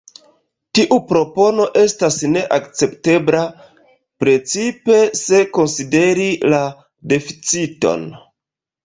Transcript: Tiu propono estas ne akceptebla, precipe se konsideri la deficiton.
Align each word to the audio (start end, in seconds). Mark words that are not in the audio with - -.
Tiu 0.77 0.95
propono 1.09 1.65
estas 1.81 2.15
ne 2.35 2.41
akceptebla, 2.57 3.41
precipe 4.23 4.95
se 5.21 5.43
konsideri 5.59 6.27
la 6.55 6.63
deficiton. 7.13 8.09